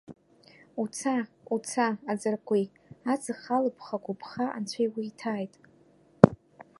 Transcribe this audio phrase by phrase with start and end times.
[0.81, 1.15] Уца,
[1.53, 2.65] уца, аӡыркәи,
[3.13, 5.53] аҵых алԥха-агәыԥха анцәа иуиҭааит!